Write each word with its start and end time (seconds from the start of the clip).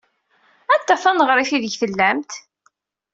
Anta 0.73 0.95
taneɣrit 1.01 1.51
aydeg 1.55 1.73
tellamt? 1.81 2.31